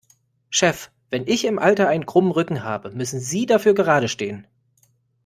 Chef, 0.49 0.89
wenn 1.11 1.27
ich 1.27 1.45
im 1.45 1.59
Alter 1.59 1.87
einen 1.87 2.07
krummen 2.07 2.31
Rücken 2.31 2.63
habe, 2.63 2.89
müssen 2.89 3.19
Sie 3.19 3.45
dafür 3.45 3.75
geradestehen. 3.75 4.47